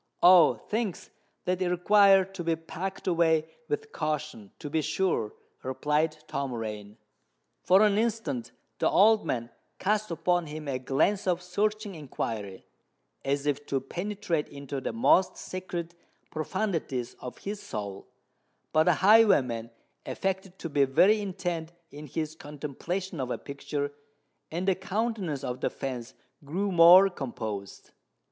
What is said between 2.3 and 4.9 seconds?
be packed away with caution, to be